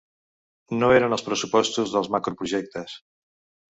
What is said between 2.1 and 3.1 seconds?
macroprojectes.